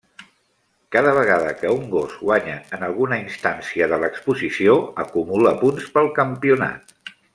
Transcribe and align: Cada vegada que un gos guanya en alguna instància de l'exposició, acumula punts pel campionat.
Cada 0.95 1.11
vegada 1.17 1.51
que 1.59 1.73
un 1.73 1.83
gos 1.91 2.15
guanya 2.29 2.55
en 2.77 2.85
alguna 2.87 3.19
instància 3.25 3.91
de 3.93 4.01
l'exposició, 4.05 4.79
acumula 5.05 5.53
punts 5.63 5.93
pel 5.99 6.11
campionat. 6.21 6.97